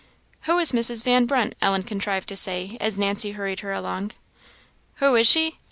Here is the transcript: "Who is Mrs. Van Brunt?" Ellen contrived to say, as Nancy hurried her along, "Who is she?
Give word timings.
"Who 0.45 0.57
is 0.57 0.71
Mrs. 0.71 1.03
Van 1.03 1.27
Brunt?" 1.27 1.53
Ellen 1.61 1.83
contrived 1.83 2.27
to 2.29 2.35
say, 2.35 2.75
as 2.81 2.97
Nancy 2.97 3.33
hurried 3.33 3.59
her 3.59 3.71
along, 3.71 4.13
"Who 4.95 5.13
is 5.15 5.29
she? 5.29 5.59